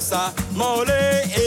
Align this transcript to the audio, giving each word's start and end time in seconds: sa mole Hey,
sa 0.00 0.32
mole 0.52 1.24
Hey, 1.32 1.45